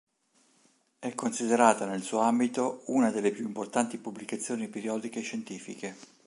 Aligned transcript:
È 0.97 1.13
considerata 1.13 1.85
nel 1.85 2.01
suo 2.01 2.21
ambito 2.21 2.81
una 2.87 3.11
delle 3.11 3.29
più 3.29 3.45
importanti 3.45 3.99
pubblicazioni 3.99 4.67
periodiche 4.67 5.21
scientifiche. 5.21 5.95